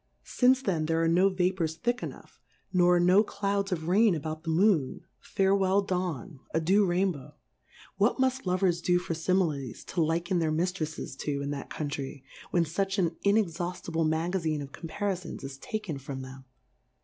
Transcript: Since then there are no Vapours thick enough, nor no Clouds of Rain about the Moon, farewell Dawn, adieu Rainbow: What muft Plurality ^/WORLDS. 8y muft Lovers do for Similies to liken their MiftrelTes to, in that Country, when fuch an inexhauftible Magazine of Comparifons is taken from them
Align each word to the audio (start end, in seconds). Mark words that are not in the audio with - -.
Since 0.25 0.63
then 0.63 0.87
there 0.87 1.03
are 1.03 1.07
no 1.07 1.29
Vapours 1.29 1.75
thick 1.75 2.01
enough, 2.01 2.41
nor 2.73 2.99
no 2.99 3.23
Clouds 3.23 3.71
of 3.71 3.87
Rain 3.87 4.15
about 4.15 4.41
the 4.41 4.49
Moon, 4.49 5.05
farewell 5.19 5.83
Dawn, 5.83 6.39
adieu 6.55 6.87
Rainbow: 6.87 7.35
What 7.97 8.17
muft 8.17 8.41
Plurality 8.41 8.41
^/WORLDS. 8.41 8.41
8y 8.41 8.41
muft 8.41 8.45
Lovers 8.47 8.81
do 8.81 8.97
for 8.97 9.13
Similies 9.13 9.83
to 9.85 10.01
liken 10.01 10.39
their 10.39 10.51
MiftrelTes 10.51 11.15
to, 11.19 11.41
in 11.43 11.51
that 11.51 11.69
Country, 11.69 12.23
when 12.49 12.63
fuch 12.63 12.97
an 12.97 13.11
inexhauftible 13.23 14.09
Magazine 14.09 14.63
of 14.63 14.71
Comparifons 14.71 15.43
is 15.43 15.59
taken 15.59 15.99
from 15.99 16.23
them 16.23 16.45